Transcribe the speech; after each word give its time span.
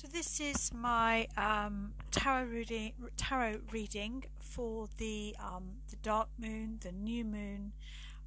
So 0.00 0.06
this 0.06 0.38
is 0.38 0.72
my 0.72 1.26
um, 1.36 1.92
tarot 2.12 2.44
reading, 2.44 2.92
tarot 3.16 3.62
reading 3.72 4.26
for 4.38 4.86
the 4.96 5.34
um, 5.40 5.78
the 5.90 5.96
dark 5.96 6.28
moon, 6.38 6.78
the 6.84 6.92
new 6.92 7.24
moon, 7.24 7.72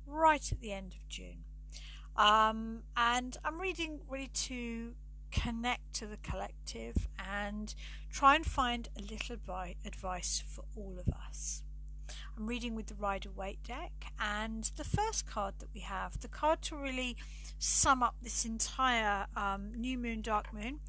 right 0.05 0.51
at 0.51 0.59
the 0.59 0.73
end 0.73 0.93
of 0.95 1.07
June, 1.07 1.45
um, 2.17 2.83
and 2.97 3.37
I'm 3.45 3.61
reading 3.61 4.01
really 4.09 4.27
to 4.27 4.95
connect 5.31 5.93
to 5.93 6.07
the 6.07 6.17
collective 6.17 7.07
and 7.17 7.73
try 8.11 8.35
and 8.35 8.45
find 8.45 8.89
a 8.97 9.01
little 9.01 9.37
advice 9.85 10.43
for 10.45 10.65
all 10.75 10.97
of 10.99 11.13
us. 11.25 11.63
I'm 12.41 12.47
reading 12.47 12.73
with 12.73 12.87
the 12.87 12.95
Rider 12.95 13.29
Waite 13.29 13.61
deck, 13.61 13.91
and 14.19 14.63
the 14.75 14.83
first 14.83 15.27
card 15.27 15.53
that 15.59 15.69
we 15.75 15.81
have, 15.81 16.21
the 16.21 16.27
card 16.27 16.63
to 16.63 16.75
really 16.75 17.15
sum 17.59 18.01
up 18.01 18.15
this 18.19 18.45
entire 18.45 19.27
um, 19.35 19.73
new 19.75 19.95
moon, 19.95 20.23
dark 20.23 20.51
moon, 20.51 20.79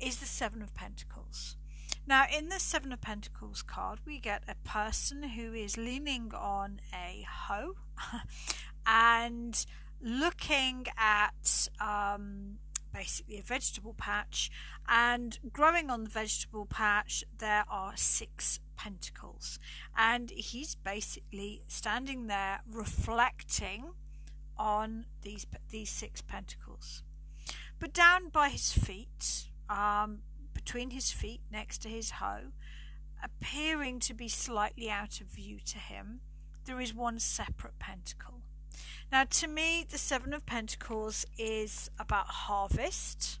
is 0.00 0.16
the 0.20 0.26
Seven 0.26 0.62
of 0.62 0.72
Pentacles. 0.72 1.58
Now, 2.06 2.24
in 2.34 2.48
the 2.48 2.58
Seven 2.58 2.94
of 2.94 3.02
Pentacles 3.02 3.60
card, 3.60 3.98
we 4.06 4.20
get 4.20 4.42
a 4.48 4.54
person 4.66 5.22
who 5.22 5.52
is 5.52 5.76
leaning 5.76 6.32
on 6.34 6.80
a 6.94 7.26
hoe 7.28 7.74
and 8.86 9.66
looking 10.00 10.86
at 10.96 11.68
um, 11.78 12.56
basically 12.90 13.36
a 13.36 13.42
vegetable 13.42 13.94
patch, 13.98 14.50
and 14.88 15.38
growing 15.52 15.90
on 15.90 16.04
the 16.04 16.10
vegetable 16.10 16.64
patch, 16.64 17.22
there 17.36 17.66
are 17.68 17.92
six 17.96 18.60
pentacles, 18.82 19.58
and 19.96 20.30
he's 20.30 20.74
basically 20.74 21.62
standing 21.68 22.26
there 22.26 22.60
reflecting 22.70 23.92
on 24.58 25.06
these 25.22 25.46
these 25.70 25.90
six 25.90 26.20
pentacles. 26.20 27.02
But 27.78 27.92
down 27.92 28.28
by 28.28 28.48
his 28.48 28.72
feet, 28.72 29.48
um, 29.68 30.18
between 30.52 30.90
his 30.90 31.10
feet, 31.12 31.40
next 31.50 31.78
to 31.82 31.88
his 31.88 32.12
hoe, 32.12 32.52
appearing 33.22 34.00
to 34.00 34.14
be 34.14 34.28
slightly 34.28 34.90
out 34.90 35.20
of 35.20 35.28
view 35.28 35.58
to 35.66 35.78
him, 35.78 36.20
there 36.64 36.80
is 36.80 36.94
one 36.94 37.18
separate 37.18 37.78
pentacle. 37.78 38.42
Now, 39.10 39.24
to 39.24 39.46
me, 39.46 39.84
the 39.88 39.98
Seven 39.98 40.32
of 40.32 40.46
Pentacles 40.46 41.26
is 41.38 41.90
about 41.98 42.26
harvest, 42.26 43.38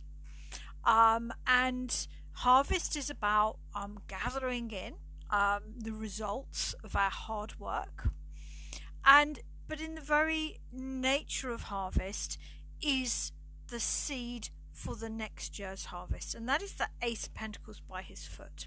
um, 0.84 1.32
and 1.46 2.06
harvest 2.32 2.96
is 2.96 3.10
about 3.10 3.56
um, 3.74 4.00
gathering 4.08 4.70
in 4.70 4.94
um, 5.32 5.62
the 5.76 5.92
results 5.92 6.74
of 6.84 6.94
our 6.94 7.10
hard 7.10 7.58
work, 7.58 8.10
and 9.04 9.40
but 9.66 9.80
in 9.80 9.94
the 9.94 10.00
very 10.00 10.58
nature 10.70 11.50
of 11.50 11.62
harvest 11.64 12.38
is 12.80 13.32
the 13.68 13.80
seed 13.80 14.50
for 14.72 14.96
the 14.96 15.08
next 15.08 15.58
year's 15.58 15.86
harvest, 15.86 16.34
and 16.34 16.48
that 16.48 16.62
is 16.62 16.74
the 16.74 16.88
Ace 17.02 17.26
of 17.26 17.34
Pentacles 17.34 17.80
by 17.80 18.02
his 18.02 18.26
foot. 18.26 18.66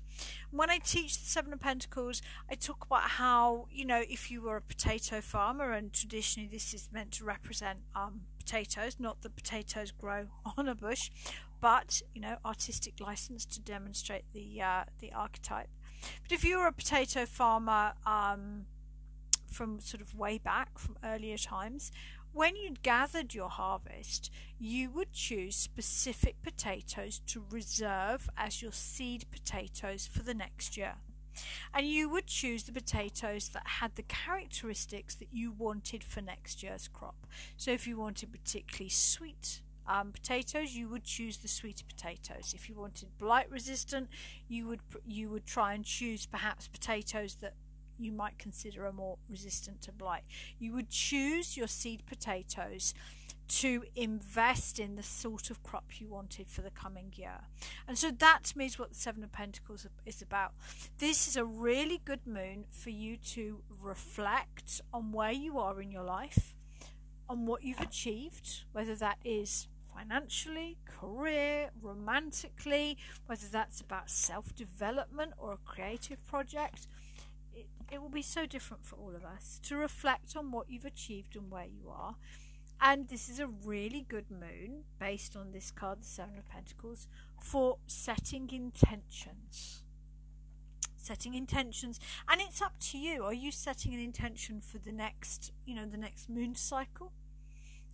When 0.51 0.69
I 0.69 0.77
teach 0.77 1.19
the 1.19 1.25
Seven 1.25 1.53
of 1.53 1.59
Pentacles, 1.59 2.21
I 2.49 2.55
talk 2.55 2.85
about 2.85 3.01
how, 3.01 3.67
you 3.71 3.85
know, 3.85 4.03
if 4.07 4.31
you 4.31 4.41
were 4.41 4.57
a 4.57 4.61
potato 4.61 5.21
farmer, 5.21 5.71
and 5.71 5.91
traditionally 5.91 6.49
this 6.49 6.73
is 6.73 6.89
meant 6.91 7.11
to 7.13 7.25
represent 7.25 7.79
um, 7.95 8.21
potatoes, 8.37 8.97
not 8.99 9.21
that 9.23 9.35
potatoes 9.35 9.91
grow 9.91 10.27
on 10.57 10.67
a 10.67 10.75
bush, 10.75 11.09
but, 11.59 12.01
you 12.13 12.21
know, 12.21 12.37
artistic 12.45 12.99
license 12.99 13.45
to 13.45 13.59
demonstrate 13.59 14.25
the, 14.33 14.61
uh, 14.61 14.83
the 14.99 15.11
archetype. 15.11 15.69
But 16.23 16.31
if 16.31 16.43
you 16.43 16.57
were 16.57 16.67
a 16.67 16.71
potato 16.71 17.25
farmer, 17.25 17.93
um, 18.05 18.65
from 19.47 19.79
sort 19.79 20.01
of 20.01 20.15
way 20.15 20.37
back 20.37 20.77
from 20.77 20.97
earlier 21.03 21.37
times, 21.37 21.91
when 22.33 22.57
you'd 22.57 22.83
gathered 22.83 23.33
your 23.33 23.47
harvest, 23.49 24.29
you 24.59 24.89
would 24.91 25.13
choose 25.13 25.55
specific 25.55 26.41
potatoes 26.41 27.21
to 27.27 27.45
reserve 27.49 28.29
as 28.35 28.61
your 28.61 28.73
seed 28.73 29.25
potatoes 29.31 30.05
for 30.05 30.21
the 30.21 30.33
next 30.33 30.75
year. 30.75 30.95
And 31.73 31.87
you 31.87 32.09
would 32.09 32.27
choose 32.27 32.63
the 32.63 32.73
potatoes 32.73 33.49
that 33.49 33.65
had 33.65 33.95
the 33.95 34.03
characteristics 34.03 35.15
that 35.15 35.29
you 35.31 35.51
wanted 35.51 36.03
for 36.03 36.21
next 36.21 36.61
year's 36.61 36.89
crop. 36.89 37.25
So, 37.57 37.71
if 37.71 37.87
you 37.87 37.97
wanted 37.97 38.31
particularly 38.31 38.89
sweet 38.89 39.61
um, 39.87 40.11
potatoes, 40.11 40.73
you 40.73 40.87
would 40.89 41.03
choose 41.03 41.37
the 41.37 41.47
sweeter 41.47 41.85
potatoes. 41.87 42.53
If 42.55 42.69
you 42.69 42.75
wanted 42.75 43.17
blight 43.17 43.49
resistant, 43.49 44.09
you 44.47 44.67
would 44.67 44.81
you 45.05 45.29
would 45.29 45.45
try 45.45 45.73
and 45.73 45.85
choose 45.85 46.25
perhaps 46.25 46.67
potatoes 46.67 47.35
that 47.35 47.53
you 47.97 48.11
might 48.11 48.37
consider 48.37 48.85
are 48.85 48.91
more 48.91 49.17
resistant 49.29 49.81
to 49.83 49.91
blight. 49.91 50.23
You 50.59 50.73
would 50.73 50.89
choose 50.89 51.55
your 51.55 51.67
seed 51.67 52.03
potatoes 52.05 52.93
to 53.47 53.83
invest 53.95 54.79
in 54.79 54.95
the 54.95 55.03
sort 55.03 55.49
of 55.51 55.61
crop 55.61 55.99
you 55.99 56.09
wanted 56.09 56.49
for 56.49 56.61
the 56.61 56.71
coming 56.71 57.13
year. 57.15 57.41
And 57.87 57.97
so 57.97 58.09
that 58.09 58.39
to 58.45 58.57
me 58.57 58.71
what 58.77 58.89
the 58.89 58.95
Seven 58.95 59.23
of 59.23 59.31
Pentacles 59.31 59.85
is 60.05 60.21
about. 60.21 60.53
This 60.97 61.27
is 61.27 61.37
a 61.37 61.45
really 61.45 62.01
good 62.03 62.25
moon 62.25 62.65
for 62.71 62.89
you 62.89 63.17
to 63.17 63.61
reflect 63.81 64.81
on 64.91 65.11
where 65.11 65.31
you 65.31 65.59
are 65.59 65.79
in 65.79 65.91
your 65.91 66.03
life, 66.03 66.55
on 67.29 67.45
what 67.45 67.63
you've 67.63 67.79
achieved, 67.79 68.63
whether 68.71 68.95
that 68.95 69.17
is 69.23 69.67
financially, 69.95 70.77
career, 70.85 71.69
romantically, 71.81 72.97
whether 73.25 73.47
that's 73.47 73.79
about 73.81 74.09
self 74.09 74.53
development 74.55 75.33
or 75.37 75.53
a 75.53 75.57
creative 75.57 76.25
project 76.25 76.87
it, 77.55 77.67
it 77.91 78.01
will 78.01 78.09
be 78.09 78.21
so 78.21 78.45
different 78.45 78.85
for 78.85 78.95
all 78.97 79.15
of 79.15 79.23
us 79.23 79.59
to 79.63 79.77
reflect 79.77 80.35
on 80.35 80.51
what 80.51 80.69
you've 80.69 80.85
achieved 80.85 81.35
and 81.35 81.49
where 81.49 81.65
you 81.65 81.89
are. 81.89 82.15
And 82.81 83.07
this 83.07 83.29
is 83.29 83.39
a 83.39 83.47
really 83.47 84.05
good 84.07 84.29
moon 84.29 84.83
based 84.99 85.35
on 85.35 85.53
this 85.53 85.71
card, 85.71 86.01
the 86.01 86.07
Seven 86.07 86.37
of 86.37 86.49
Pentacles, 86.49 87.07
for 87.41 87.77
setting 87.87 88.49
intentions. 88.51 89.81
Setting 90.97 91.35
intentions, 91.35 91.99
and 92.27 92.41
it's 92.41 92.63
up 92.63 92.79
to 92.79 92.97
you. 92.97 93.23
Are 93.23 93.33
you 93.33 93.51
setting 93.51 93.93
an 93.93 93.99
intention 93.99 94.59
for 94.59 94.79
the 94.79 94.91
next, 94.91 95.51
you 95.63 95.75
know, 95.75 95.85
the 95.85 95.97
next 95.97 96.29
moon 96.29 96.55
cycle, 96.55 97.11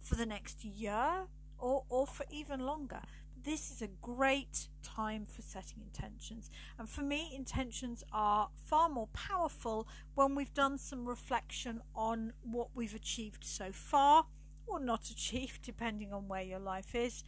for 0.01 0.15
the 0.15 0.25
next 0.25 0.63
year, 0.63 1.27
or 1.61 1.85
or 1.89 2.05
for 2.05 2.25
even 2.29 2.59
longer? 2.59 3.01
this 3.43 3.71
is 3.71 3.81
a 3.81 3.87
great 3.87 4.67
time 4.83 5.25
for 5.25 5.41
setting 5.41 5.81
intentions. 5.81 6.49
And 6.77 6.89
for 6.89 7.01
me, 7.01 7.31
intentions 7.35 8.03
are 8.11 8.49
far 8.55 8.89
more 8.89 9.07
powerful 9.13 9.87
when 10.15 10.35
we've 10.35 10.53
done 10.53 10.77
some 10.77 11.07
reflection 11.07 11.81
on 11.95 12.33
what 12.43 12.69
we've 12.75 12.95
achieved 12.95 13.43
so 13.43 13.71
far 13.71 14.25
or 14.67 14.79
not 14.79 15.09
achieved, 15.09 15.61
depending 15.63 16.13
on 16.13 16.27
where 16.27 16.43
your 16.43 16.59
life 16.59 16.93
is, 16.95 17.23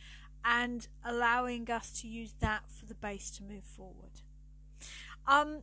and 0.45 0.87
allowing 1.03 1.69
us 1.69 2.01
to 2.01 2.07
use 2.07 2.35
that 2.39 2.63
for 2.67 2.85
the 2.85 2.95
base 2.95 3.31
to 3.31 3.43
move 3.43 3.63
forward. 3.63 4.21
Um, 5.25 5.61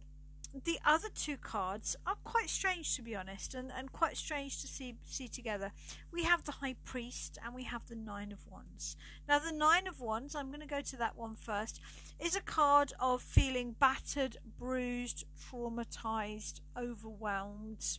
the 0.52 0.78
other 0.84 1.08
two 1.14 1.36
cards 1.36 1.96
are 2.06 2.16
quite 2.24 2.48
strange 2.48 2.96
to 2.96 3.02
be 3.02 3.14
honest 3.14 3.54
and, 3.54 3.70
and 3.76 3.92
quite 3.92 4.16
strange 4.16 4.60
to 4.60 4.66
see 4.66 4.96
see 5.04 5.28
together. 5.28 5.72
We 6.12 6.24
have 6.24 6.44
the 6.44 6.52
high 6.52 6.76
priest 6.84 7.38
and 7.44 7.54
we 7.54 7.64
have 7.64 7.86
the 7.86 7.94
nine 7.94 8.32
of 8.32 8.46
wands. 8.50 8.96
Now 9.28 9.38
the 9.38 9.52
nine 9.52 9.86
of 9.86 10.00
wands 10.00 10.34
i'm 10.34 10.48
going 10.48 10.60
to 10.60 10.66
go 10.66 10.80
to 10.80 10.96
that 10.96 11.16
one 11.16 11.34
first 11.34 11.80
is 12.18 12.34
a 12.34 12.40
card 12.40 12.92
of 12.98 13.22
feeling 13.22 13.76
battered 13.78 14.36
bruised 14.58 15.24
traumatized 15.40 16.60
overwhelmed 16.76 17.98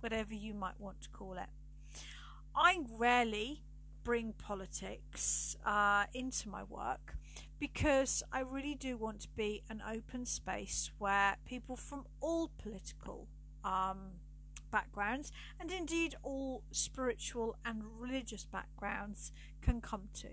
whatever 0.00 0.34
you 0.34 0.54
might 0.54 0.78
want 0.80 1.00
to 1.02 1.08
call 1.10 1.34
it. 1.34 1.50
I 2.54 2.80
rarely 2.90 3.62
bring 4.02 4.32
politics 4.32 5.56
uh, 5.64 6.04
into 6.14 6.48
my 6.48 6.62
work 6.62 7.16
because 7.60 8.22
I 8.32 8.40
really 8.40 8.74
do 8.74 8.96
want 8.96 9.20
to 9.20 9.28
be 9.36 9.62
an 9.68 9.82
open 9.88 10.24
space 10.24 10.90
where 10.98 11.36
people 11.44 11.76
from 11.76 12.06
all 12.20 12.50
political 12.58 13.28
um, 13.62 14.12
backgrounds 14.72 15.30
and 15.60 15.70
indeed 15.70 16.14
all 16.22 16.62
spiritual 16.70 17.56
and 17.64 17.82
religious 17.98 18.46
backgrounds 18.46 19.30
can 19.60 19.82
come 19.82 20.08
to. 20.14 20.28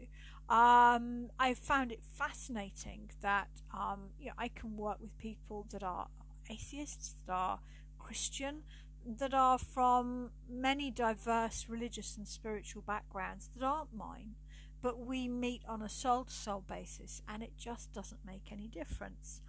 Um, 0.54 1.30
I 1.38 1.54
found 1.54 1.92
it 1.92 2.00
fascinating 2.02 3.12
that 3.22 3.50
um, 3.74 4.12
you 4.18 4.28
know, 4.28 4.34
I 4.38 4.48
can 4.48 4.78
work 4.78 5.00
with 5.01 5.18
people 5.18 5.68
that 5.72 5.84
are 5.84 6.07
atheists, 6.50 7.16
that 7.25 7.34
are 7.34 7.60
Christian, 8.00 8.63
that 9.06 9.34
are 9.34 9.57
from 9.57 10.31
many 10.50 10.92
diverse 10.92 11.66
religious 11.68 12.16
and 12.16 12.25
spiritual 12.25 12.81
backgrounds 12.81 13.50
that 13.56 13.66
aren't 13.66 13.94
mine 13.94 14.36
but 14.81 15.00
we 15.00 15.27
meet 15.27 15.62
on 15.68 15.81
a 15.81 15.89
soul 15.89 16.25
to 16.25 16.33
soul 16.33 16.63
basis 16.68 17.21
and 17.27 17.44
it 17.44 17.53
just 17.57 17.94
doesn't 17.94 18.21
make 18.25 18.51
any 18.51 18.68
difference. 18.68 19.41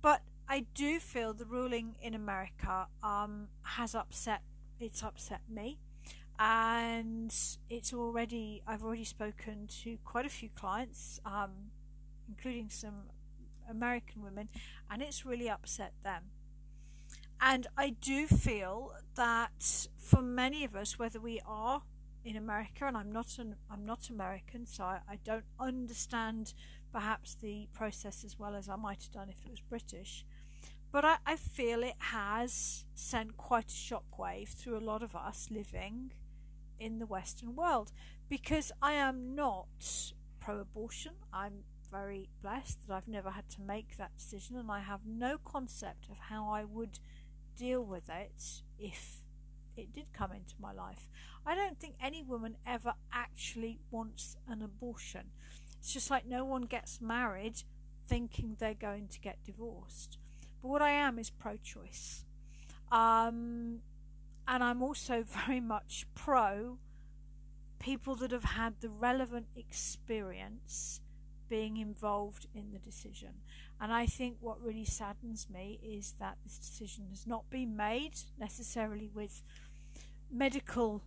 But 0.00 0.22
I 0.48 0.66
do 0.74 0.98
feel 0.98 1.32
the 1.32 1.44
ruling 1.44 1.96
in 2.02 2.14
America 2.14 2.86
um, 3.02 3.48
has 3.62 3.94
upset 3.94 4.42
it's 4.80 5.02
upset 5.02 5.42
me 5.48 5.78
and 6.38 7.32
it's 7.70 7.92
already 7.92 8.62
I've 8.66 8.82
already 8.82 9.04
spoken 9.04 9.68
to 9.82 9.98
quite 10.04 10.26
a 10.26 10.28
few 10.28 10.48
clients 10.48 11.20
um, 11.24 11.70
including 12.28 12.68
some 12.68 13.04
American 13.70 14.22
women 14.22 14.48
and 14.90 15.02
it's 15.02 15.24
really 15.24 15.48
upset 15.48 15.92
them. 16.02 16.24
And 17.40 17.66
I 17.76 17.90
do 17.90 18.26
feel 18.26 18.92
that 19.16 19.88
for 19.98 20.22
many 20.22 20.64
of 20.64 20.76
us, 20.76 20.98
whether 20.98 21.20
we 21.20 21.40
are 21.44 21.82
in 22.24 22.36
America, 22.36 22.86
and 22.86 22.96
I'm 22.96 23.12
not 23.12 23.38
an 23.38 23.56
I'm 23.70 23.84
not 23.84 24.08
American, 24.08 24.66
so 24.66 24.84
I, 24.84 25.00
I 25.08 25.18
don't 25.24 25.44
understand 25.58 26.54
perhaps 26.92 27.34
the 27.34 27.68
process 27.72 28.24
as 28.24 28.38
well 28.38 28.54
as 28.54 28.68
I 28.68 28.76
might 28.76 29.02
have 29.02 29.12
done 29.12 29.28
if 29.28 29.44
it 29.44 29.50
was 29.50 29.60
British. 29.60 30.24
But 30.92 31.04
I, 31.06 31.16
I 31.24 31.36
feel 31.36 31.82
it 31.82 31.94
has 31.98 32.84
sent 32.94 33.36
quite 33.38 33.70
a 33.70 33.74
shockwave 33.74 34.48
through 34.48 34.76
a 34.76 34.80
lot 34.80 35.02
of 35.02 35.16
us 35.16 35.48
living 35.50 36.12
in 36.78 36.98
the 36.98 37.06
Western 37.06 37.56
world 37.56 37.92
because 38.28 38.72
I 38.82 38.92
am 38.92 39.34
not 39.34 40.12
pro 40.38 40.60
abortion. 40.60 41.12
I'm 41.32 41.64
very 41.90 42.28
blessed 42.42 42.86
that 42.86 42.94
I've 42.94 43.08
never 43.08 43.30
had 43.30 43.48
to 43.50 43.60
make 43.60 43.96
that 43.96 44.16
decision 44.16 44.56
and 44.56 44.70
I 44.70 44.80
have 44.80 45.00
no 45.06 45.38
concept 45.38 46.08
of 46.10 46.18
how 46.18 46.48
I 46.50 46.64
would 46.64 46.98
deal 47.56 47.84
with 47.84 48.08
it 48.08 48.62
if 48.78 49.20
it 49.76 49.92
did 49.92 50.06
come 50.12 50.32
into 50.32 50.54
my 50.60 50.72
life. 50.72 51.08
I 51.46 51.54
don't 51.54 51.78
think 51.78 51.94
any 52.00 52.22
woman 52.22 52.56
ever 52.66 52.94
actually 53.12 53.80
wants 53.90 54.36
an 54.48 54.62
abortion. 54.62 55.30
It's 55.78 55.92
just 55.92 56.10
like 56.10 56.26
no 56.26 56.44
one 56.44 56.62
gets 56.62 57.00
married 57.00 57.62
thinking 58.06 58.56
they're 58.58 58.74
going 58.74 59.08
to 59.08 59.20
get 59.20 59.42
divorced. 59.44 60.18
But 60.60 60.68
what 60.68 60.82
I 60.82 60.90
am 60.90 61.18
is 61.18 61.30
pro 61.30 61.56
choice. 61.56 62.24
Um, 62.90 63.80
and 64.46 64.62
I'm 64.62 64.82
also 64.82 65.24
very 65.46 65.60
much 65.60 66.06
pro 66.14 66.78
people 67.78 68.14
that 68.14 68.30
have 68.30 68.44
had 68.44 68.74
the 68.80 68.88
relevant 68.88 69.46
experience 69.56 71.00
being 71.48 71.76
involved 71.76 72.46
in 72.54 72.70
the 72.70 72.78
decision. 72.78 73.34
And 73.80 73.92
I 73.92 74.06
think 74.06 74.36
what 74.40 74.62
really 74.62 74.84
saddens 74.84 75.48
me 75.50 75.80
is 75.82 76.14
that 76.20 76.38
this 76.44 76.56
decision 76.56 77.06
has 77.10 77.26
not 77.26 77.50
been 77.50 77.76
made 77.76 78.14
necessarily 78.38 79.10
with 79.12 79.42
medical, 80.30 81.02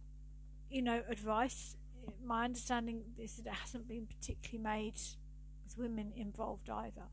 you 0.69 0.81
know, 0.81 1.03
advice. 1.09 1.75
My 2.23 2.45
understanding 2.45 3.03
is 3.17 3.37
that 3.37 3.47
it 3.47 3.53
hasn't 3.53 3.87
been 3.87 4.05
particularly 4.05 4.63
made 4.63 4.99
with 5.63 5.77
women 5.77 6.11
involved 6.15 6.69
either. 6.69 7.09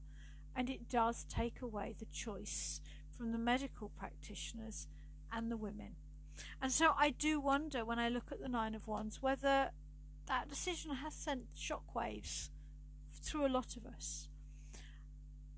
And 0.55 0.69
it 0.69 0.89
does 0.89 1.25
take 1.25 1.63
away 1.63 1.95
the 1.99 2.07
choice 2.07 2.81
from 3.11 3.33
the 3.33 3.39
medical 3.39 3.89
practitioners 3.89 4.87
and 5.33 5.51
the 5.51 5.57
women. 5.57 5.97
And 6.61 6.73
so 6.73 6.93
I 6.99 7.11
do 7.11 7.41
wonder 7.41 7.85
when 7.85 7.99
I 7.99 8.09
look 8.09 8.33
at 8.33 8.41
the 8.41 8.49
Nine 8.49 8.75
of 8.75 8.87
Wands 8.87 9.23
whether 9.23 9.71
that 10.27 10.49
decision 10.49 10.97
has 10.97 11.15
sent 11.15 11.55
shockwaves 11.55 12.51
through 13.11 13.47
a 13.47 13.49
lot 13.49 13.77
of 13.77 13.87
us. 13.87 14.29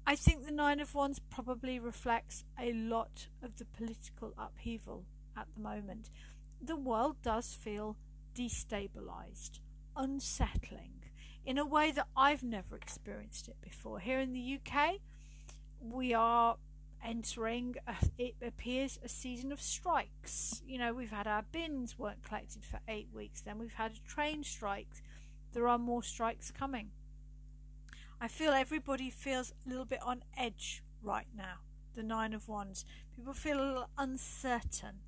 I 0.07 0.17
think 0.17 0.45
the 0.45 0.53
Nine 0.53 0.81
of 0.81 0.95
Wands 0.95 1.19
probably 1.19 1.79
reflects 1.79 2.45
a 2.61 2.73
lot 2.73 3.29
of 3.43 3.57
the 3.57 3.65
political 3.65 4.35
upheaval 4.39 5.05
at 5.37 5.47
the 5.55 5.63
moment. 5.63 6.11
The 6.65 6.77
world 6.77 7.17
does 7.21 7.53
feel 7.53 7.99
destabilized, 8.35 9.59
unsettling, 9.95 11.03
in 11.45 11.59
a 11.59 11.67
way 11.67 11.91
that 11.91 12.09
I've 12.17 12.43
never 12.43 12.75
experienced 12.75 13.49
it 13.49 13.57
before. 13.61 13.99
Here 13.99 14.19
in 14.19 14.33
the 14.33 14.59
UK, 14.59 14.95
we 15.79 16.15
are 16.15 16.57
entering, 17.05 17.75
a, 17.87 17.95
it 18.17 18.37
appears, 18.41 18.99
a 19.05 19.11
season 19.11 19.53
of 19.53 19.61
strikes. 19.61 20.63
You 20.67 20.79
know, 20.79 20.95
we've 20.95 21.11
had 21.11 21.27
our 21.27 21.45
bins 21.53 21.99
weren't 21.99 22.23
collected 22.23 22.65
for 22.65 22.81
eight 22.89 23.09
weeks, 23.13 23.43
then 23.43 23.59
we've 23.59 23.75
had 23.75 23.93
a 23.93 24.09
train 24.09 24.43
strike. 24.43 24.89
There 25.53 25.69
are 25.69 25.79
more 25.79 26.03
strikes 26.03 26.51
coming. 26.51 26.93
I 28.23 28.29
feel 28.29 28.53
everybody 28.53 29.11
feels 29.11 29.53
a 29.67 29.69
little 29.69 29.85
bit 29.85 30.01
on 30.03 30.23
edge 30.35 30.83
right 31.03 31.29
now. 31.37 31.57
The 31.95 32.03
Nine 32.03 32.33
of 32.33 32.49
Wands. 32.49 32.87
People 33.15 33.35
feel 33.35 33.59
a 33.59 33.67
little 33.67 33.91
uncertain, 33.99 35.01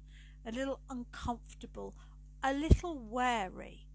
a 0.46 0.52
little 0.52 0.80
uncomfortable, 0.88 1.94
a 2.42 2.54
little 2.54 2.96
wary. 2.96 3.86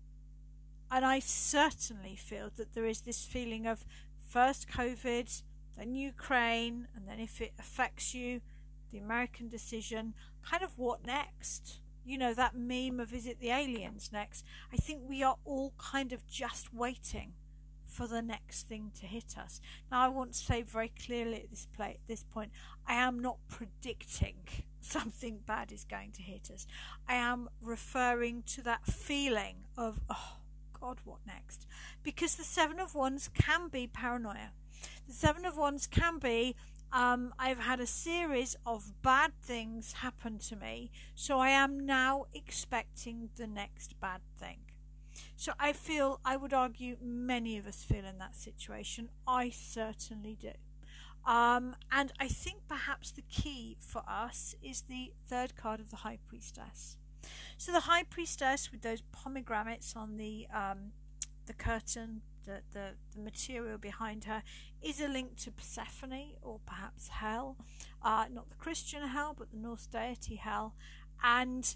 And 0.92 1.06
I 1.06 1.19
certainly 1.19 2.15
feel 2.15 2.51
that 2.57 2.74
there 2.74 2.86
is 2.86 3.01
this 3.01 3.24
feeling 3.24 3.65
of 3.65 3.86
first 4.19 4.68
COVID, 4.68 5.42
then 5.77 5.95
Ukraine, 5.95 6.88
and 6.95 7.07
then 7.07 7.19
if 7.19 7.39
it 7.39 7.53
affects 7.57 8.13
you, 8.13 8.42
the 8.92 8.98
American 8.98 9.48
decision, 9.48 10.13
kind 10.44 10.63
of 10.63 10.77
what 10.77 11.06
next? 11.06 11.80
You 12.03 12.18
know, 12.18 12.33
that 12.33 12.56
meme 12.56 13.00
of 13.00 13.13
is 13.13 13.25
it 13.25 13.39
the 13.39 13.51
aliens 13.51 14.09
next? 14.12 14.44
I 14.74 14.75
think 14.75 15.01
we 15.07 15.24
are 15.24 15.38
all 15.45 15.74
kind 15.77 16.12
of 16.12 16.27
just 16.27 16.74
waiting 16.74 17.33
for 17.86 18.07
the 18.07 18.21
next 18.21 18.68
thing 18.68 18.92
to 19.00 19.06
hit 19.06 19.38
us. 19.38 19.62
Now, 19.92 20.01
I 20.01 20.07
want 20.07 20.33
to 20.33 20.39
say 20.39 20.62
very 20.62 20.92
clearly 21.06 21.36
at 21.44 21.50
this, 21.50 21.68
play, 21.74 22.00
this 22.07 22.24
point, 22.24 22.51
I 22.88 22.95
am 22.95 23.19
not 23.19 23.38
predicting 23.47 24.36
something 24.81 25.39
bad 25.45 25.72
is 25.72 25.83
going 25.83 26.12
to 26.13 26.22
hit 26.22 26.51
us. 26.54 26.68
I 27.07 27.16
am 27.16 27.50
referring 27.62 28.44
to 28.48 28.62
that 28.63 28.86
feeling 28.86 29.57
of, 29.78 30.01
oh, 30.10 30.38
God, 30.80 30.98
what 31.06 31.19
next? 31.25 31.68
Because 32.04 32.36
the 32.36 32.44
Seven 32.44 32.80
of 32.80 32.95
Wands 32.95 33.30
can 33.33 33.69
be 33.69 33.88
paranoia. 33.88 34.51
The 35.07 35.13
Seven 35.13 35.45
of 35.45 35.56
Wands 35.57 35.88
can 35.88 36.18
be, 36.18 36.56
um, 36.92 37.33
I've 37.38 37.60
had 37.60 37.80
a 37.80 37.88
series 37.88 38.56
of 38.66 39.01
bad 39.01 39.31
things 39.42 39.94
happen 39.94 40.39
to 40.39 40.56
me, 40.56 40.92
so 41.16 41.39
I 41.39 41.50
am 41.50 41.86
now 41.86 42.25
expecting 42.33 43.30
the 43.38 43.48
next 43.48 44.00
bad 44.00 44.22
thing. 44.38 44.57
So 45.36 45.54
I 45.60 45.74
feel, 45.74 46.19
I 46.25 46.38
would 46.38 46.54
argue, 46.54 46.98
many 47.01 47.57
of 47.57 47.68
us 47.68 47.83
feel 47.83 48.06
in 48.06 48.18
that 48.19 48.36
situation. 48.36 49.10
I 49.28 49.50
certainly 49.50 50.36
do. 50.39 50.54
Um, 51.25 51.75
and 51.91 52.12
I 52.19 52.27
think 52.27 52.68
perhaps 52.68 53.12
the 53.12 53.21
key 53.23 53.77
for 53.79 54.01
us 54.07 54.56
is 54.62 54.83
the 54.89 55.13
third 55.27 55.56
card 55.56 55.79
of 55.79 55.89
the 55.91 55.97
High 55.97 56.19
Priestess. 56.27 56.97
So 57.57 57.71
the 57.71 57.81
High 57.81 58.03
Priestess 58.03 58.71
with 58.71 58.81
those 58.81 59.01
pomegranates 59.12 59.95
on 59.95 60.18
the 60.18 60.47
um, 60.53 60.94
the 61.45 61.53
curtain, 61.53 62.21
the, 62.45 62.62
the, 62.71 62.91
the 63.13 63.19
material 63.19 63.77
behind 63.77 64.25
her, 64.25 64.44
is 64.81 65.01
a 65.01 65.07
link 65.07 65.35
to 65.38 65.51
Persephone 65.51 66.33
or 66.41 66.59
perhaps 66.65 67.07
Hel, 67.07 67.57
uh, 68.01 68.25
not 68.31 68.50
the 68.50 68.56
Christian 68.56 69.07
Hell, 69.07 69.35
but 69.38 69.51
the 69.51 69.57
Norse 69.57 69.88
deity 69.88 70.35
Hel, 70.35 70.75
and 71.23 71.75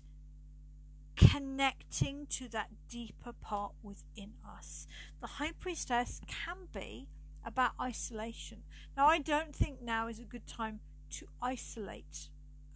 connecting 1.16 2.26
to 2.28 2.48
that 2.50 2.70
deeper 2.90 3.34
part 3.34 3.74
within 3.82 4.34
us. 4.46 4.88
The 5.22 5.28
high 5.28 5.54
priestess 5.54 6.22
can 6.28 6.68
be 6.74 7.08
about 7.46 7.72
isolation. 7.80 8.64
Now, 8.98 9.08
I 9.08 9.20
don't 9.20 9.56
think 9.56 9.82
now 9.82 10.08
is 10.08 10.20
a 10.20 10.24
good 10.24 10.48
time 10.48 10.80
to 11.12 11.28
isolate 11.42 12.30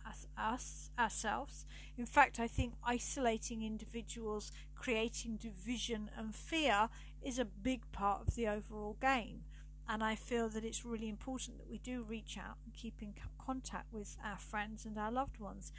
us, 0.08 0.28
us 0.38 0.92
ourselves. 0.98 1.66
In 1.98 2.06
fact, 2.06 2.40
I 2.40 2.48
think 2.48 2.74
isolating 2.84 3.64
individuals, 3.64 4.52
creating 4.76 5.38
division 5.38 6.10
and 6.18 6.36
fear 6.36 6.90
is 7.22 7.40
a 7.40 7.46
big 7.46 7.92
part 7.92 8.28
of 8.28 8.36
the 8.36 8.48
overall 8.48 8.96
game. 9.02 9.42
And 9.88 10.04
I 10.04 10.14
feel 10.14 10.50
that 10.50 10.64
it's 10.64 10.86
really 10.86 11.10
important 11.10 11.58
that 11.58 11.70
we 11.70 11.80
do 11.80 12.04
reach 12.08 12.38
out 12.38 12.58
and 12.64 12.74
keep 12.74 13.02
in 13.02 13.14
contact 13.44 13.92
with 13.92 14.18
our 14.24 14.38
friends 14.38 14.86
and 14.86 15.00
our 15.00 15.12
loved 15.12 15.40
ones. 15.40 15.72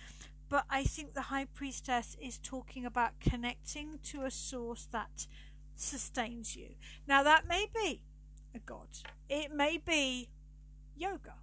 But 0.48 0.64
I 0.68 0.82
think 0.82 1.14
the 1.14 1.22
High 1.22 1.44
Priestess 1.44 2.16
is 2.20 2.38
talking 2.38 2.84
about 2.84 3.20
connecting 3.20 4.00
to 4.04 4.22
a 4.22 4.30
source 4.32 4.88
that 4.90 5.28
sustains 5.76 6.56
you. 6.56 6.70
Now, 7.06 7.22
that 7.22 7.46
may 7.46 7.66
be 7.72 8.02
a 8.54 8.58
god, 8.58 8.88
it 9.28 9.52
may 9.52 9.78
be 9.78 10.28
yoga, 10.96 11.34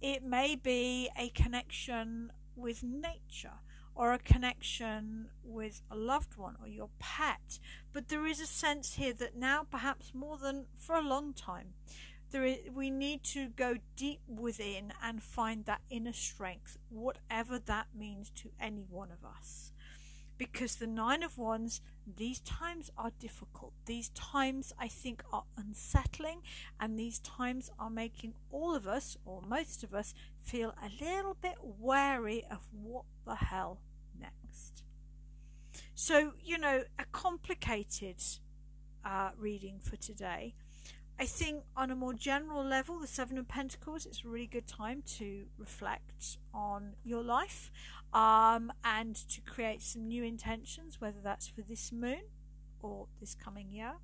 it 0.00 0.22
may 0.22 0.56
be 0.56 1.08
a 1.18 1.28
connection 1.30 2.32
with 2.54 2.82
nature 2.82 3.58
or 3.94 4.12
a 4.12 4.18
connection 4.18 5.28
with 5.42 5.80
a 5.90 5.96
loved 5.96 6.36
one 6.36 6.56
or 6.60 6.68
your 6.68 6.90
pet. 6.98 7.58
But 7.92 8.08
there 8.08 8.26
is 8.26 8.40
a 8.40 8.46
sense 8.46 8.94
here 8.96 9.14
that 9.14 9.36
now, 9.36 9.66
perhaps 9.68 10.12
more 10.14 10.36
than 10.36 10.66
for 10.76 10.96
a 10.96 11.00
long 11.00 11.32
time, 11.32 11.68
there 12.30 12.44
is, 12.44 12.58
we 12.74 12.90
need 12.90 13.22
to 13.24 13.48
go 13.48 13.76
deep 13.96 14.20
within 14.28 14.92
and 15.02 15.22
find 15.22 15.64
that 15.64 15.80
inner 15.88 16.12
strength, 16.12 16.76
whatever 16.90 17.58
that 17.58 17.86
means 17.96 18.30
to 18.36 18.50
any 18.60 18.84
one 18.88 19.10
of 19.10 19.24
us. 19.24 19.72
Because 20.38 20.76
the 20.76 20.86
Nine 20.86 21.22
of 21.22 21.38
Wands, 21.38 21.80
these 22.06 22.40
times 22.40 22.90
are 22.98 23.10
difficult. 23.18 23.72
These 23.86 24.10
times, 24.10 24.72
I 24.78 24.88
think, 24.88 25.22
are 25.32 25.44
unsettling, 25.56 26.42
and 26.78 26.98
these 26.98 27.18
times 27.20 27.70
are 27.78 27.90
making 27.90 28.34
all 28.50 28.74
of 28.74 28.86
us, 28.86 29.16
or 29.24 29.40
most 29.42 29.82
of 29.82 29.94
us, 29.94 30.14
feel 30.42 30.74
a 30.82 30.90
little 31.02 31.36
bit 31.40 31.56
wary 31.62 32.44
of 32.50 32.68
what 32.72 33.04
the 33.24 33.36
hell 33.36 33.80
next. 34.20 34.82
So, 35.94 36.32
you 36.42 36.58
know, 36.58 36.84
a 36.98 37.04
complicated 37.12 38.22
uh, 39.04 39.30
reading 39.38 39.78
for 39.80 39.96
today 39.96 40.54
I 41.18 41.24
think 41.24 41.64
on 41.74 41.90
a 41.90 41.96
more 41.96 42.12
general 42.12 42.62
level, 42.62 42.98
the 42.98 43.06
Seven 43.06 43.38
of 43.38 43.48
Pentacles, 43.48 44.04
it's 44.04 44.22
a 44.22 44.28
really 44.28 44.46
good 44.46 44.66
time 44.66 45.02
to 45.16 45.46
reflect 45.56 46.36
on 46.52 46.94
your 47.04 47.22
life 47.22 47.72
um, 48.12 48.70
and 48.84 49.16
to 49.30 49.40
create 49.40 49.80
some 49.80 50.08
new 50.08 50.22
intentions, 50.22 51.00
whether 51.00 51.16
that's 51.22 51.48
for 51.48 51.62
this 51.62 51.90
moon 51.90 52.20
or 52.82 53.06
this 53.18 53.34
coming 53.34 53.70
year. 53.70 53.94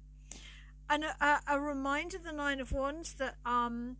And 0.88 1.04
a, 1.04 1.40
a 1.47 1.61
reminder, 1.61 2.16
the 2.19 2.33
Nine 2.33 2.61
of 2.61 2.73
Wands, 2.73 3.12
that 3.14 3.37
um, 3.45 3.99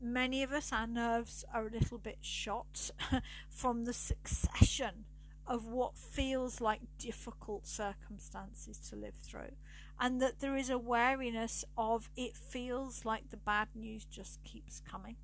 many 0.00 0.44
of 0.44 0.52
us, 0.52 0.72
our 0.72 0.86
nerves 0.86 1.44
are 1.52 1.66
a 1.66 1.70
little 1.70 1.98
bit 1.98 2.18
shot 2.20 2.92
from 3.50 3.84
the 3.84 3.92
succession 3.92 5.06
of 5.46 5.66
what 5.66 5.98
feels 5.98 6.60
like 6.60 6.80
difficult 6.98 7.66
circumstances 7.66 8.78
to 8.78 8.96
live 8.96 9.14
through. 9.14 9.56
And 10.00 10.20
that 10.20 10.40
there 10.40 10.56
is 10.56 10.70
a 10.70 10.78
wariness 10.78 11.64
of 11.76 12.10
it 12.16 12.36
feels 12.36 13.04
like 13.04 13.30
the 13.30 13.36
bad 13.36 13.68
news 13.74 14.04
just 14.04 14.42
keeps 14.44 14.80
coming. 14.80 15.16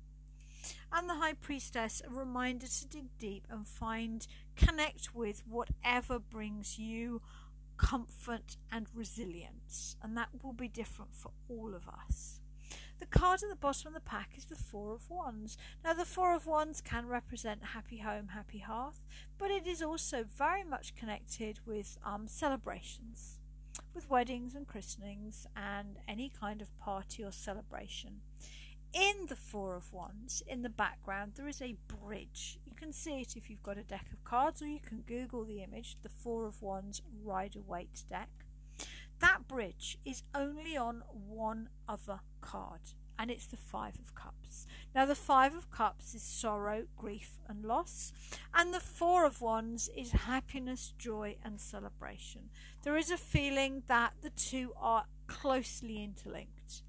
And 0.93 1.09
the 1.09 1.15
High 1.15 1.33
Priestess, 1.33 2.01
a 2.05 2.13
reminder 2.13 2.67
to 2.67 2.87
dig 2.87 3.17
deep 3.17 3.47
and 3.49 3.67
find, 3.67 4.27
connect 4.55 5.15
with 5.15 5.43
whatever 5.47 6.19
brings 6.19 6.77
you 6.77 7.21
comfort 7.77 8.57
and 8.71 8.87
resilience, 8.93 9.95
and 10.03 10.15
that 10.15 10.29
will 10.43 10.53
be 10.53 10.67
different 10.67 11.15
for 11.15 11.31
all 11.49 11.73
of 11.73 11.87
us. 11.87 12.41
The 12.99 13.07
card 13.07 13.41
at 13.41 13.49
the 13.49 13.55
bottom 13.55 13.87
of 13.87 13.93
the 13.95 13.99
pack 13.99 14.33
is 14.37 14.45
the 14.45 14.55
Four 14.55 14.93
of 14.93 15.09
Wands. 15.09 15.57
Now, 15.83 15.93
the 15.93 16.05
Four 16.05 16.35
of 16.35 16.45
Wands 16.45 16.81
can 16.81 17.07
represent 17.07 17.63
happy 17.73 17.97
home, 17.97 18.27
happy 18.27 18.59
hearth, 18.59 19.01
but 19.39 19.49
it 19.49 19.65
is 19.65 19.81
also 19.81 20.23
very 20.23 20.63
much 20.63 20.93
connected 20.93 21.59
with 21.65 21.97
um, 22.05 22.27
celebrations, 22.27 23.39
with 23.93 24.09
weddings 24.09 24.55
and 24.55 24.67
christenings, 24.67 25.45
and 25.55 25.97
any 26.07 26.29
kind 26.29 26.61
of 26.61 26.77
party 26.77 27.23
or 27.23 27.31
celebration. 27.31 28.21
In 28.93 29.27
the 29.27 29.35
Four 29.35 29.75
of 29.75 29.93
Wands, 29.93 30.43
in 30.45 30.63
the 30.63 30.69
background, 30.69 31.33
there 31.35 31.47
is 31.47 31.61
a 31.61 31.77
bridge. 31.87 32.59
You 32.65 32.75
can 32.75 32.91
see 32.91 33.21
it 33.21 33.37
if 33.37 33.49
you've 33.49 33.63
got 33.63 33.77
a 33.77 33.83
deck 33.83 34.07
of 34.11 34.23
cards, 34.23 34.61
or 34.61 34.67
you 34.67 34.79
can 34.79 35.03
Google 35.07 35.45
the 35.45 35.63
image, 35.63 35.95
the 36.03 36.09
Four 36.09 36.45
of 36.45 36.61
Wands 36.61 37.01
Rider 37.23 37.61
Waite 37.61 38.03
deck. 38.09 38.29
That 39.19 39.47
bridge 39.47 39.97
is 40.03 40.23
only 40.35 40.75
on 40.75 41.03
one 41.11 41.69
other 41.87 42.19
card, 42.41 42.81
and 43.17 43.31
it's 43.31 43.45
the 43.45 43.55
Five 43.55 43.95
of 43.99 44.13
Cups. 44.15 44.65
Now, 44.93 45.05
the 45.05 45.15
Five 45.15 45.55
of 45.55 45.71
Cups 45.71 46.13
is 46.13 46.21
sorrow, 46.21 46.83
grief, 46.97 47.39
and 47.47 47.63
loss, 47.63 48.11
and 48.53 48.73
the 48.73 48.81
Four 48.81 49.25
of 49.25 49.41
Wands 49.41 49.89
is 49.95 50.11
happiness, 50.11 50.93
joy, 50.97 51.37
and 51.45 51.61
celebration. 51.61 52.49
There 52.83 52.97
is 52.97 53.09
a 53.09 53.17
feeling 53.17 53.83
that 53.87 54.13
the 54.21 54.31
two 54.31 54.73
are 54.77 55.05
closely 55.27 56.03
interlinked. 56.03 56.83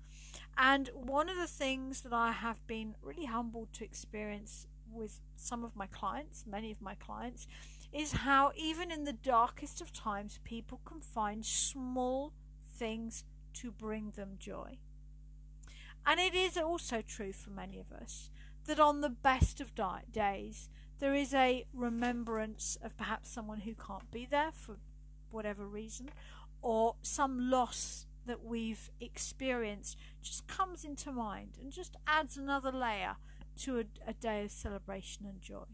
And 0.59 0.90
one 0.94 1.28
of 1.28 1.37
the 1.37 1.47
things 1.47 2.00
that 2.00 2.12
I 2.12 2.32
have 2.32 2.66
been 2.66 2.97
really 3.02 3.26
humbled 3.26 3.73
to 3.75 3.85
experience 3.85 4.66
with 4.90 5.21
some 5.37 5.64
of 5.64 5.76
my 5.76 5.87
clients, 5.87 6.44
many 6.47 6.73
of 6.73 6.82
my 6.82 6.97
clients, 6.97 7.47
is 7.92 8.12
how 8.12 8.52
even 8.56 8.90
in 8.90 9.04
the 9.04 9.12
darkest 9.12 9.80
of 9.80 9.92
times, 9.92 10.40
people 10.44 10.80
can 10.85 11.00
find 11.00 11.47
small 11.47 12.32
things 12.76 13.25
to 13.54 13.71
bring 13.71 14.11
them 14.11 14.37
joy. 14.38 14.78
And 16.06 16.18
it 16.18 16.35
is 16.35 16.56
also 16.56 17.02
true 17.02 17.32
for 17.32 17.50
many 17.50 17.78
of 17.78 17.92
us 17.92 18.30
that 18.66 18.80
on 18.80 19.00
the 19.00 19.09
best 19.09 19.61
of 19.61 19.75
di- 19.75 20.02
days, 20.11 20.68
there 20.99 21.14
is 21.14 21.35
a 21.35 21.66
remembrance 21.73 22.76
of 22.82 22.97
perhaps 22.97 23.30
someone 23.30 23.61
who 23.61 23.75
can't 23.75 24.11
be 24.11 24.26
there 24.26 24.52
for 24.52 24.76
whatever 25.30 25.66
reason, 25.66 26.11
or 26.61 26.94
some 27.02 27.50
loss 27.50 28.06
that 28.26 28.44
we've 28.44 28.90
experienced 29.00 29.97
just 30.23 30.47
comes 30.47 30.85
into 30.85 31.11
mind 31.11 31.59
and 31.61 31.73
just 31.73 31.97
adds 32.06 32.37
another 32.37 32.71
layer 32.71 33.16
to 33.59 33.80
a, 33.80 33.85
a 34.06 34.12
day 34.12 34.44
of 34.44 34.50
celebration 34.50 35.26
and 35.26 35.40
joy. 35.40 35.64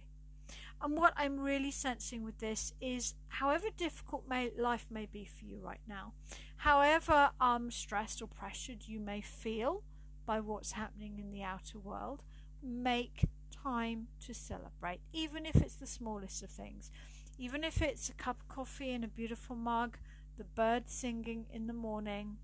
And 0.81 0.97
what 0.97 1.13
I'm 1.17 1.41
really 1.41 1.73
sensing 1.73 2.23
with 2.23 2.39
this 2.39 2.73
is 2.81 3.15
however 3.29 3.67
difficult 3.77 4.29
may, 4.29 4.53
life 4.57 4.87
may 4.91 5.07
be 5.07 5.25
for 5.25 5.45
you 5.45 5.59
right 5.61 5.81
now, 5.87 6.13
however 6.59 7.31
um, 7.41 7.71
stressed 7.71 8.23
or 8.23 8.29
pressured 8.29 8.87
you 8.87 9.01
may 9.01 9.21
feel 9.21 9.83
by 10.29 10.41
what's 10.41 10.73
happening 10.73 11.19
in 11.19 11.31
the 11.31 11.43
outer 11.43 11.79
world, 11.79 12.23
make 12.63 13.25
time 13.51 14.09
to 14.21 14.35
celebrate, 14.35 15.01
even 15.11 15.47
if 15.47 15.57
it's 15.57 15.77
the 15.77 15.87
smallest 15.87 16.43
of 16.43 16.51
things. 16.51 16.91
Even 17.39 17.65
if 17.65 17.81
it's 17.81 18.11
a 18.11 18.13
cup 18.13 18.43
of 18.43 18.49
coffee 18.49 18.91
in 18.91 19.03
a 19.03 19.09
beautiful 19.09 19.57
mug, 19.57 19.97
the 20.37 20.45
birds 20.45 20.93
singing 20.93 21.47
in 21.51 21.67
the 21.67 21.73
morning, 21.73 22.37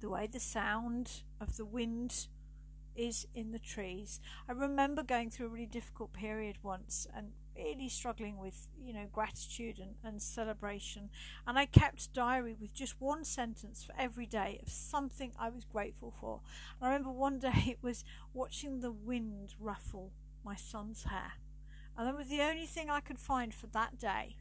the 0.00 0.08
way 0.10 0.26
the 0.26 0.40
sound 0.40 1.22
of 1.40 1.56
the 1.56 1.64
wind 1.64 2.26
is 2.96 3.26
in 3.34 3.52
the 3.52 3.58
trees. 3.58 4.20
I 4.48 4.52
remember 4.52 5.02
going 5.02 5.30
through 5.30 5.46
a 5.46 5.50
really 5.50 5.66
difficult 5.66 6.12
period 6.12 6.56
once 6.62 7.06
and 7.14 7.32
really 7.56 7.88
struggling 7.88 8.38
with, 8.38 8.68
you 8.82 8.92
know, 8.92 9.06
gratitude 9.12 9.78
and, 9.78 9.94
and 10.02 10.20
celebration. 10.20 11.10
And 11.46 11.58
I 11.58 11.66
kept 11.66 12.12
diary 12.12 12.54
with 12.58 12.74
just 12.74 13.00
one 13.00 13.24
sentence 13.24 13.84
for 13.84 13.94
every 13.98 14.26
day 14.26 14.60
of 14.62 14.70
something 14.70 15.32
I 15.38 15.50
was 15.50 15.64
grateful 15.64 16.12
for. 16.20 16.40
And 16.80 16.88
I 16.88 16.92
remember 16.92 17.10
one 17.10 17.38
day 17.40 17.64
it 17.66 17.78
was 17.82 18.04
watching 18.32 18.80
the 18.80 18.92
wind 18.92 19.54
ruffle 19.58 20.12
my 20.44 20.56
son's 20.56 21.04
hair. 21.04 21.32
And 21.96 22.06
that 22.06 22.16
was 22.16 22.28
the 22.28 22.42
only 22.42 22.66
thing 22.66 22.90
I 22.90 23.00
could 23.00 23.20
find 23.20 23.54
for 23.54 23.68
that 23.68 23.98
day 23.98 24.36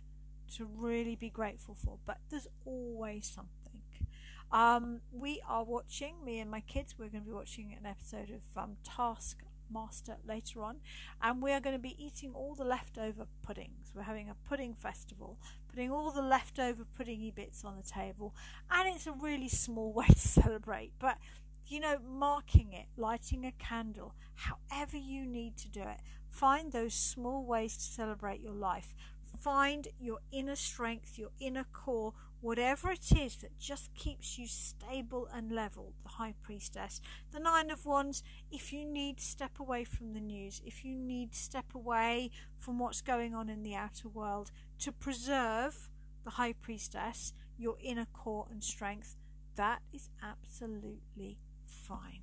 to 0.56 0.66
really 0.66 1.16
be 1.16 1.30
grateful 1.30 1.76
for. 1.76 1.98
But 2.06 2.18
there's 2.30 2.48
always 2.66 3.28
something. 3.28 3.63
Um, 4.52 5.02
we 5.12 5.42
are 5.48 5.64
watching, 5.64 6.16
me 6.24 6.40
and 6.40 6.50
my 6.50 6.62
kids, 6.62 6.96
we're 6.98 7.10
going 7.10 7.24
to 7.24 7.30
be 7.30 7.36
watching 7.36 7.76
an 7.78 7.86
episode 7.86 8.30
of 8.30 8.42
um, 8.62 8.78
Task 8.84 9.44
Master 9.72 10.18
later 10.28 10.62
on, 10.62 10.78
and 11.22 11.42
we 11.42 11.52
are 11.52 11.60
going 11.60 11.76
to 11.76 11.82
be 11.82 11.96
eating 11.98 12.34
all 12.34 12.54
the 12.54 12.64
leftover 12.64 13.26
puddings. 13.42 13.92
We're 13.96 14.04
having 14.04 14.30
a 14.30 14.36
pudding 14.48 14.76
festival, 14.76 15.40
putting 15.70 15.92
all 15.92 16.12
the 16.12 16.22
leftover 16.22 16.84
puddingy 17.00 17.34
bits 17.34 17.64
on 17.64 17.78
the 17.78 17.84
table, 17.84 18.36
and 18.70 18.94
it's 18.94 19.08
a 19.08 19.12
really 19.12 19.50
small 19.50 19.92
way 19.94 20.08
to 20.08 20.20
celebrate, 20.20 20.94
but 21.00 21.18
you 21.68 21.80
know, 21.80 21.98
marking 22.08 22.74
it, 22.74 22.88
lighting 22.98 23.46
a 23.46 23.52
candle, 23.54 24.14
however 24.36 24.98
you 24.98 25.26
need 25.26 25.58
to 25.58 25.70
do 25.70 25.82
it. 25.82 26.02
Find 26.30 26.72
those 26.72 26.94
small 26.94 27.46
ways 27.46 27.76
to 27.78 27.84
celebrate 27.84 28.42
your 28.42 28.54
life. 28.54 28.94
Find 29.40 29.88
your 30.00 30.20
inner 30.32 30.56
strength, 30.56 31.18
your 31.18 31.30
inner 31.40 31.66
core, 31.72 32.14
whatever 32.44 32.92
it 32.92 33.10
is 33.18 33.38
that 33.38 33.58
just 33.58 33.90
keeps 33.96 34.38
you 34.38 34.46
stable 34.46 35.30
and 35.34 35.50
level, 35.50 35.94
the 36.04 36.10
High 36.10 36.34
Priestess. 36.44 37.00
The 37.32 37.40
Nine 37.40 37.72
of 37.72 37.86
Wands, 37.86 38.22
if 38.52 38.74
you 38.74 38.84
need 38.84 39.22
step 39.22 39.62
away 39.62 39.86
from 39.86 40.12
the 40.12 40.20
news, 40.20 40.62
if 40.66 40.84
you 40.84 40.94
need 41.00 41.34
step 41.34 41.74
away 41.74 42.32
from 42.60 42.80
what's 42.80 43.00
going 43.00 43.34
on 43.34 43.48
in 43.48 43.64
the 43.64 43.76
outer 43.76 44.10
world 44.10 44.52
to 44.80 44.92
preserve 44.92 45.90
the 46.26 46.32
High 46.32 46.52
Priestess, 46.52 47.32
your 47.58 47.78
inner 47.82 48.08
core 48.12 48.48
and 48.52 48.62
strength, 48.62 49.16
that 49.56 49.80
is 49.94 50.10
absolutely 50.22 51.38
fine. 51.66 52.23